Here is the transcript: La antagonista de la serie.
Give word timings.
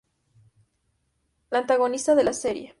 La 1.51 1.59
antagonista 1.59 2.15
de 2.15 2.23
la 2.23 2.33
serie. 2.33 2.69